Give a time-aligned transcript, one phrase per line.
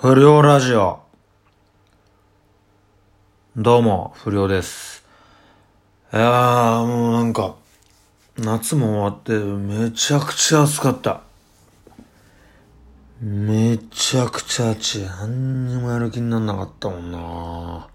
[0.00, 1.00] 不良ラジオ。
[3.56, 5.04] どうも、不良です。
[6.12, 7.56] いやー、もうなんか、
[8.36, 11.22] 夏も終わって、めちゃくちゃ暑かった。
[13.20, 15.04] めちゃくちゃ暑い。
[15.04, 17.88] 何にもやる気になんなかったもんな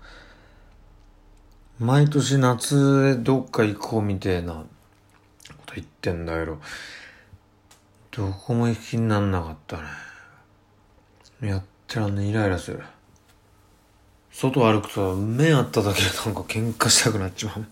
[1.79, 4.65] 毎年夏でどっか行こうみてえなこ
[5.65, 6.59] と言ってんだけど、
[8.11, 9.83] どこも行く気になんなかったね。
[11.47, 12.81] やってらんねイライラする。
[14.31, 17.65] 外歩くと目あっただけでなんか喧嘩したくなっちまう。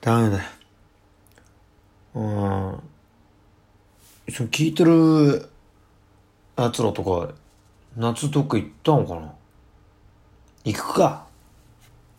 [0.00, 0.42] ダメだよ。
[2.14, 2.22] うん。
[4.32, 5.50] その聞いてる
[6.56, 7.34] 奴らとか、
[7.96, 9.34] 夏どっか行ったのかな？
[10.64, 11.26] 行くか。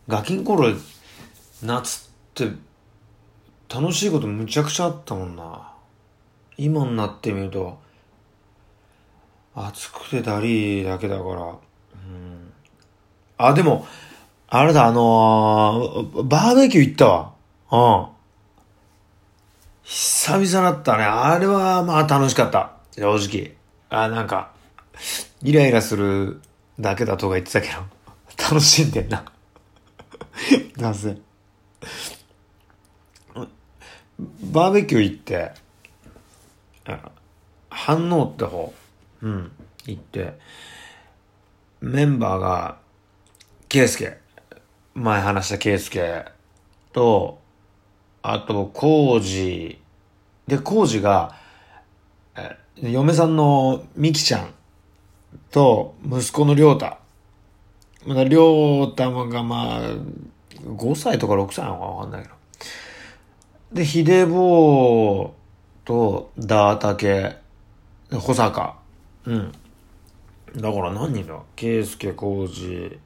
[0.06, 0.72] ガキン頃、
[1.62, 2.52] 夏って、
[3.72, 5.72] 楽しいことむちゃくちゃあったもんな。
[6.56, 7.78] 今になってみると、
[9.54, 11.42] 暑くてだりーだけだから。
[11.42, 12.52] うん。
[13.38, 13.86] あ、でも、
[14.48, 17.32] あれだ、あのーバーベキュー行ったわ。
[17.72, 18.20] うん。
[19.84, 21.04] 久々だったね。
[21.04, 22.72] あれは、まあ楽しかった。
[22.92, 23.56] 正直。
[23.90, 24.52] あ、なんか、
[25.42, 26.40] イライラする
[26.78, 27.74] だけだとか言ってたけど、
[28.42, 29.24] 楽しんでんな。
[30.76, 31.18] なぜ。
[34.52, 35.52] バーベキュー行って、
[37.70, 38.72] 反応って方、
[39.22, 39.52] うん、
[39.86, 40.38] 行って、
[41.80, 42.78] メンバーが、
[43.68, 44.18] ケイスケ、
[44.94, 46.24] 前話したケイスケ
[46.92, 47.38] と、
[48.22, 49.80] あと、コウジ、
[50.46, 51.36] で、コウジが、
[52.36, 54.54] え嫁さんのミキちゃん
[55.50, 56.98] と、息子のりょうた。
[58.06, 59.80] まだりょうたがまあ、
[60.64, 62.34] 5歳とか6歳なのかわかんないけど。
[63.72, 67.36] で、ひでぼうと、ダータケ、
[68.10, 68.79] で保坂。
[69.26, 69.52] うん。
[70.56, 71.38] だから何人だ？
[71.56, 72.98] ケイスケ、コウジ、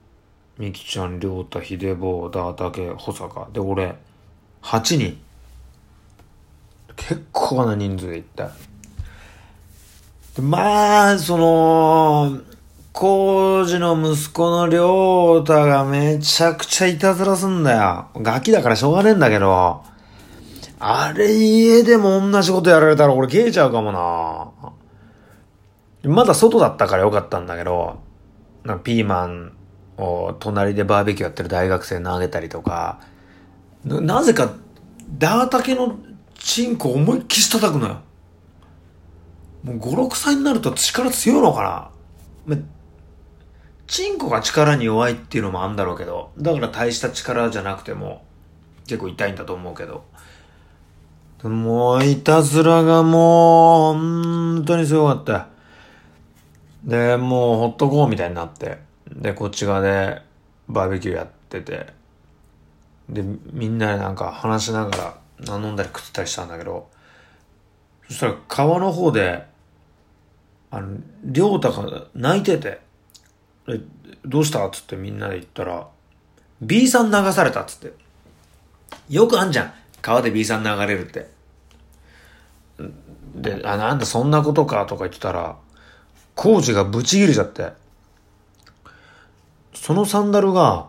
[0.58, 3.48] ミキちゃん、りょうた、ひでぼう、ダータケ、保坂。
[3.52, 3.96] で、俺、
[4.62, 5.18] 8人。
[6.96, 8.50] 結構な人数で行った。
[10.36, 12.40] でまあ、その、
[12.92, 18.06] コウジの息子のりょうたがめちゃくちゃいたずらすんだよ。
[18.22, 19.82] ガキだからしょうがねえんだけど。
[20.78, 24.63] あれ家でも同じことやられたら俺消えちゃうかもな。
[26.04, 27.98] まだ外だったからよかったんだけど、
[28.64, 29.52] なんかピーマン
[29.96, 33.00] を隣でバーベキューやってる大学生投げたりとか、
[33.84, 34.52] なぜか
[35.18, 35.98] ダータケの
[36.34, 38.00] チンコ思いっきし叩くのよ。
[39.62, 41.90] もう5、6歳になると力強いのか
[42.46, 42.58] な
[43.86, 48.24] チンコが力に弱いっていうのもあんだろうけど、だから大した力じゃなくても
[48.86, 50.04] 結構痛いんだと思うけど。
[51.42, 55.48] もう、いたずらがもう、本当にすごかった。
[56.84, 58.78] で、もう、ほっとこうみたいになって。
[59.10, 60.22] で、こっち側で
[60.68, 61.86] バーベキューやってて。
[63.08, 63.22] で、
[63.52, 66.88] みんなでなんか話しながら飲んだり食ってたりしたんだけど、
[68.08, 69.44] そしたら川の方で、
[70.70, 72.80] あの、りょうたが泣いてて、
[73.66, 73.80] で
[74.24, 75.88] どうしたっつってみんなで言ったら、
[76.60, 77.94] B さん流されたっつって。
[79.08, 79.72] よくあんじゃん。
[80.00, 81.30] 川で B さん流れるって。
[83.34, 85.56] で、あ、なんだそんなことかとか言ってたら、
[86.34, 87.72] コーチがブチ切れちゃって。
[89.74, 90.88] そのサンダルが、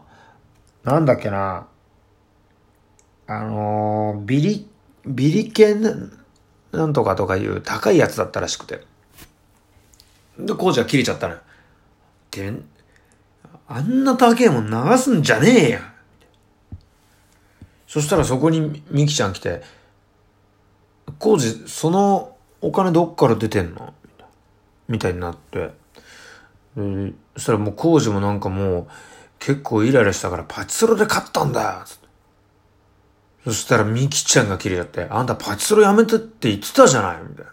[0.84, 1.68] なんだっけな、
[3.28, 4.68] あのービリ、
[5.06, 6.12] ビリケン
[6.72, 8.86] なんとかとかいう高いやつだったらしくて。
[10.40, 11.40] で、コーチが切れちゃったのよ。
[12.32, 12.54] で、
[13.68, 15.94] あんな高えもん流すんじゃねえや。
[17.88, 19.64] そしたらそこにミキちゃん来て、
[21.20, 23.94] コーチ、そのお金どっから出てんの？
[24.88, 25.72] みたいになって。
[26.78, 28.88] でそしたらもうコーチもなんかもう
[29.40, 32.06] 結構イライラしたからパチスロで買ったんだよつって
[33.46, 37.51] そしたらミキちゃんが切れちゃって、あんたパチスロやめてって言ってたじゃないみたいな。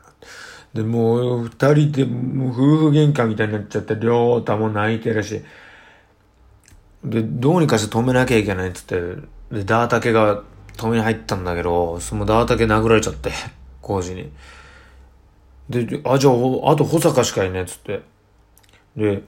[0.72, 5.43] で、もう二人でもう夫婦喧嘩みたいになっちゃって、りょうたも泣いてるし。
[7.05, 9.00] で、どうにかして止めなきゃいけないっつって、
[9.55, 10.43] で、ダータケが
[10.78, 13.31] 止めに入ったんだけど、そのダータケ殴られちゃって、
[13.82, 14.32] 工事に。
[15.69, 16.35] で、あ、じゃあ、
[16.73, 18.03] あと保坂しかいねえっつって。
[18.97, 19.23] で、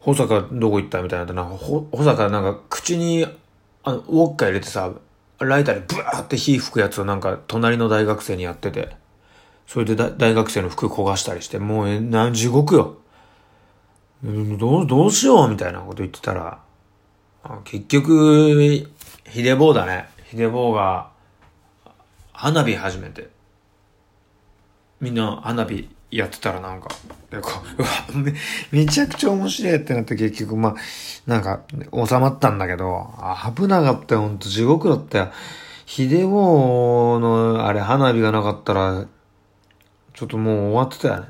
[0.00, 3.26] 保坂どこ行ったみたいな、なんか、ほ保坂なんか口に、
[3.84, 4.92] あの、ウォッカ入れてさ、
[5.38, 8.96] ライターでブワーって火吹くやつをなんか隣の大学生にやってて、
[9.66, 12.96] それで大学生の服焦がしたりして、もうえな、地獄よ。
[14.24, 16.58] どう、どうしようみたいなこと言ってたら、
[17.44, 18.88] あ結局、
[19.28, 20.08] ヒデボーだね。
[20.24, 21.10] ヒデボーが、
[22.32, 23.28] 花火始めて。
[25.00, 26.88] みんな花火やってたらなんか、
[27.30, 28.32] で、こう、わ、め、
[28.72, 30.74] めちゃくちゃ面白いってなって結局、まあ、
[31.26, 31.60] なんか、
[31.92, 33.14] 収まったんだけど、
[33.54, 35.32] 危なかったよ、ほんと地獄だったよ。
[35.86, 39.06] 秀夫の、あれ、花火がなかったら、
[40.14, 41.28] ちょっともう終わってたよね。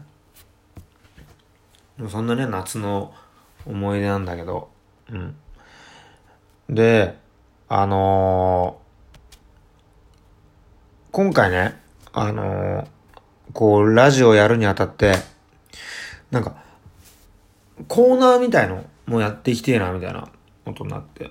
[2.08, 3.12] そんなね、夏の
[3.66, 4.70] 思い出なんだけど、
[5.10, 5.36] うん。
[6.70, 7.18] で、
[7.68, 11.80] あのー、今回ね、
[12.12, 12.86] あのー、
[13.52, 15.14] こう、ラジオやるにあたって、
[16.30, 16.56] なんか、
[17.86, 20.28] コーナーみたいのもやっていきてえな、みたいな
[20.64, 21.30] ことになって。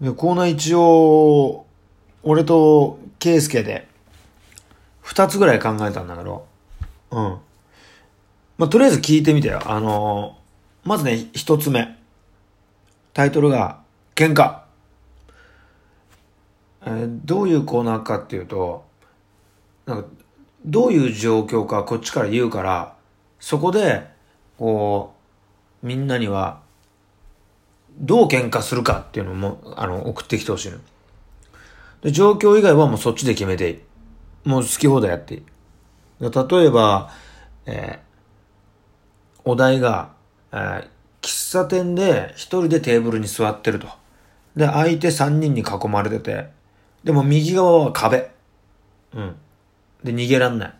[0.00, 1.66] で、コーナー一応、
[2.22, 3.88] 俺とケイスケで、
[5.00, 6.46] 二つぐらい考えたんだけど、
[7.10, 7.38] うん。
[8.58, 9.60] まあ、とりあえず聞いてみてよ。
[9.64, 11.96] あのー、まずね、一つ目。
[13.12, 13.80] タイトルが、
[14.14, 14.60] 喧嘩。
[16.84, 18.84] えー、どういうコーナーかっていうと、
[19.86, 20.08] なんか、
[20.64, 22.94] どういう状況かこっちから言うから、
[23.40, 24.06] そこで、
[24.58, 25.14] こ
[25.82, 26.60] う、みんなには、
[27.98, 30.78] どう喧嘩するかっていうのも、あの、送ってきてほしいの。
[32.02, 33.80] で、状況以外はもうそっちで決めていい。
[34.44, 35.42] もう好き放題やっていい。
[36.20, 37.10] 例えば、
[37.66, 40.12] えー、お題が、
[40.52, 40.88] えー、
[41.20, 43.88] 喫茶店で一人でテーブルに座ってると。
[44.56, 46.48] で、相手三人に囲まれてて、
[47.04, 48.30] でも右側は壁。
[49.14, 49.36] うん。
[50.04, 50.74] で、逃げらんない。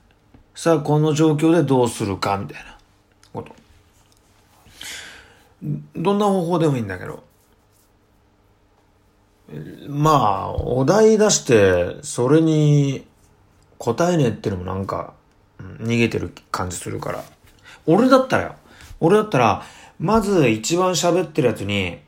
[0.54, 2.76] さあ、この状況でどうするか、みたいな
[3.32, 3.54] こと。
[5.96, 7.22] どんな方法でもいいんだけど。
[9.88, 10.10] ま
[10.46, 13.06] あ、お題出して、それに
[13.78, 15.14] 答えねえってのもなんか、
[15.78, 17.24] 逃げてる感じするから。
[17.86, 18.54] 俺だったらよ。
[19.00, 19.62] 俺だったら、
[19.98, 21.98] まず一番喋ってるやつに、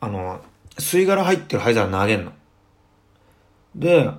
[0.00, 0.40] あの、
[0.78, 2.32] 吸い殻入ってる灰皿投げんの。
[3.74, 4.10] で、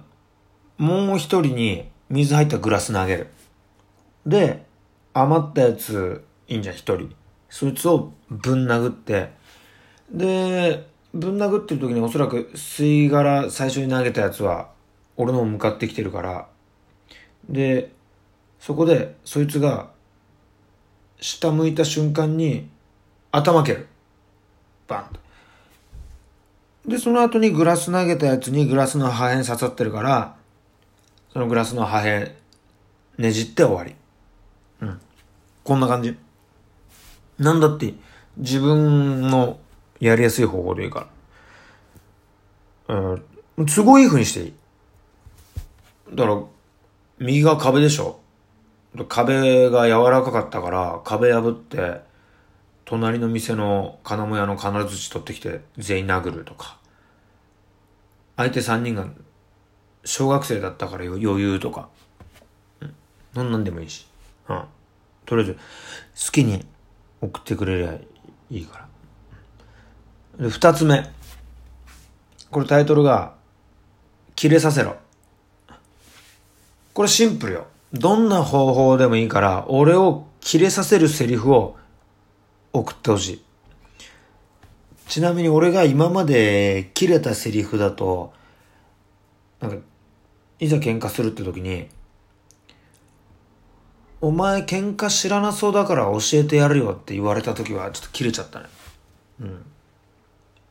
[0.77, 3.27] もう一人に水入ったグラス投げる。
[4.25, 4.65] で、
[5.13, 7.09] 余ったやつ、いいんじゃん、一人。
[7.49, 9.31] そいつをぶん殴って、
[10.11, 14.69] で、ぶん殴ってる時におそらく吸い殻最初に投げたやつは、
[15.17, 16.47] 俺の向かってきてるから、
[17.49, 17.91] で、
[18.59, 19.89] そこで、そいつが、
[21.21, 22.69] 下向いた瞬間に、
[23.31, 23.87] 頭蹴る。
[24.87, 25.19] バンと。
[26.89, 30.35] で、その後にグラス投げたやつにグラスの破片刺さってるから、
[31.35, 32.31] そのグラスの破片
[33.17, 33.93] ねじって終わり。
[34.79, 35.01] うん。
[35.65, 36.17] こんな感じ。
[37.37, 37.93] なんだって、
[38.37, 39.59] 自分の
[39.99, 41.09] やりやすい方法でいいか
[42.87, 42.95] ら。
[42.95, 43.15] う
[43.63, 43.65] ん。
[43.65, 44.53] 都合いい風にしていい。
[46.13, 46.41] だから、
[47.19, 48.21] 右が壁でしょ
[49.09, 51.99] 壁が柔らかかったから、壁破って、
[52.85, 56.77] 隣の店の金物屋の金槌取ってきて全員殴るとか。
[58.37, 59.05] 相手三人が
[60.05, 61.89] 小学生だったから余裕とか。
[63.35, 63.51] うん。
[63.51, 64.07] なんでもいいし。
[64.47, 64.63] うん。
[65.25, 66.65] とりあえず、好きに
[67.21, 67.93] 送ってくれりゃ
[68.51, 68.87] いいか
[70.37, 70.45] ら。
[70.45, 71.09] で、二つ目。
[72.51, 73.33] これタイトルが、
[74.35, 74.95] 切れさせろ。
[76.93, 77.67] これシンプルよ。
[77.93, 81.75] どんな方法でもいいから、俺を切れさせるセリフを
[82.73, 83.41] 送ってほしい。
[85.07, 88.33] ちなみに俺が今まで切れたセリフだと、
[89.59, 89.77] なんか、
[90.59, 91.87] いざ喧嘩するって時に、
[94.21, 98.65] お前喧嘩知らなそうだから教えてやるよって言われた時はちょっと切れちゃったね。
[99.41, 99.65] うん。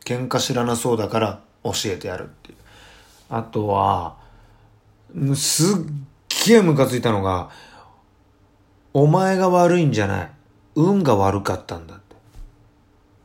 [0.05, 2.57] 喧嘩知らなそうだから教えてやるっていう。
[3.31, 4.17] あとは、
[5.35, 5.77] すっ
[6.47, 7.51] げえムカついたのが、
[8.93, 10.31] お前が悪いんじゃない。
[10.75, 12.17] 運が悪かったんだって。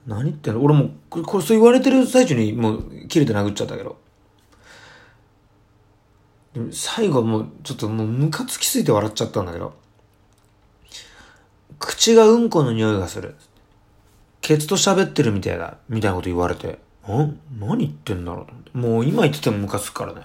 [0.06, 0.64] 何言ってんの？
[0.64, 3.98] 俺も、これそう言われてる最中にもう切れて殴っちゃったけど。
[6.72, 9.74] 最後もうちょっともうムカつきすぎて笑っちゃったんだけど。
[11.78, 13.36] 口がうんこの匂いがする。
[14.42, 15.78] ケツと喋ってるみたいだ。
[15.88, 16.80] みたいなこと言われて。
[17.08, 20.22] ん何言ってんだろうもう今言っててもムカつくからね。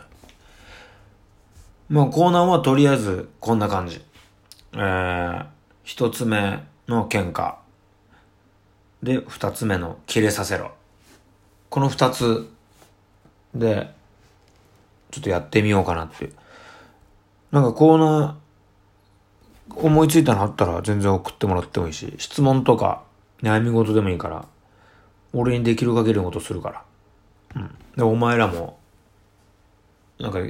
[1.88, 4.02] まあコーナーはとりあえずこんな感じ。
[4.72, 5.46] えー、
[5.84, 7.56] 一つ目の喧嘩。
[9.02, 10.72] で、二つ目の切れさせろ。
[11.68, 12.48] この二つ
[13.54, 13.90] で、
[15.14, 16.30] ちょっとやってみようかなって。
[17.52, 23.04] なんかコーナー、思いついたのあったら全然送ってもらってもいいし、質問とか
[23.40, 24.46] 悩み事でもいいから、
[25.32, 26.84] 俺にできる限りのことするか
[27.54, 27.62] ら。
[27.62, 27.74] うん。
[27.96, 28.78] で、お前らも、
[30.18, 30.40] なんか、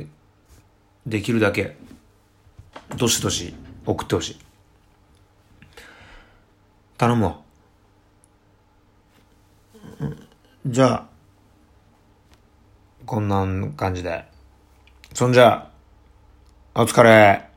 [1.07, 1.77] できるだけ、
[2.97, 3.55] どしどし
[3.85, 4.39] 送ってほしい。
[6.97, 7.39] 頼むわ。
[10.67, 11.07] じゃあ、
[13.05, 14.34] こんな感じで。
[15.15, 15.71] そんじゃ、
[16.75, 17.54] お疲れ。